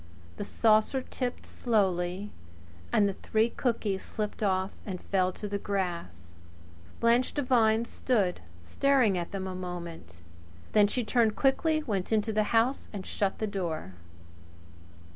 [0.37, 2.31] The saucer tipped slowly,
[2.91, 6.37] and the three cookies slipped off and fell to the grass.
[6.99, 10.21] Blanche Devine followed them with her eyes and stood staring at them a moment.
[10.71, 13.93] Then she turned quickly, went into the house and shut the door.